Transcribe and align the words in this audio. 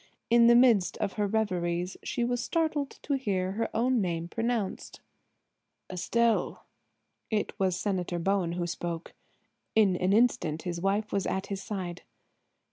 In 0.31 0.47
the 0.47 0.55
midst 0.55 0.97
of 0.97 1.13
her 1.13 1.27
reveries 1.27 1.95
she 2.01 2.23
was 2.23 2.43
startled 2.43 2.97
to 3.03 3.13
hear 3.13 3.51
her 3.51 3.69
own 3.71 4.01
name 4.01 4.27
pronounced: 4.29 4.99
"Estelle." 5.91 6.63
It 7.29 7.53
was 7.59 7.79
Senator 7.79 8.17
Bowen 8.17 8.53
who 8.53 8.65
spoke. 8.65 9.13
In 9.75 9.95
an 9.95 10.11
instant 10.11 10.63
his 10.63 10.81
wife 10.81 11.11
was 11.13 11.27
at 11.27 11.45
his 11.53 11.61
side. 11.61 12.01